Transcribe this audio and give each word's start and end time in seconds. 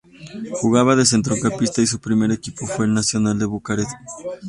Jugaba 0.57 0.95
de 0.95 1.05
centrocampista 1.05 1.79
y 1.79 1.85
su 1.85 1.99
primer 1.99 2.31
equipo 2.31 2.65
fue 2.65 2.85
el 2.87 2.93
National 2.95 3.37
de 3.37 3.45
Bucarest. 3.45 3.91